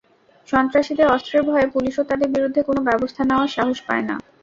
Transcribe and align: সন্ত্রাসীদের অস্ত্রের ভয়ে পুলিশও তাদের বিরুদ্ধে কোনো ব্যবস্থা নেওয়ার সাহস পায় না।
সন্ত্রাসীদের 0.47 1.07
অস্ত্রের 1.07 1.43
ভয়ে 1.43 1.67
পুলিশও 1.67 2.03
তাদের 2.09 2.29
বিরুদ্ধে 2.35 2.61
কোনো 2.63 2.81
ব্যবস্থা 2.89 3.21
নেওয়ার 3.25 3.53
সাহস 3.55 3.77
পায় 3.87 4.03
না। 4.09 4.15